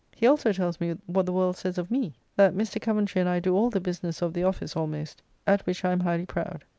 [0.15, 2.81] He also tells me what the world says of me, "that Mr.
[2.81, 5.99] Coventry and I do all the business of the office almost:" at which I am
[5.99, 6.63] highly proud.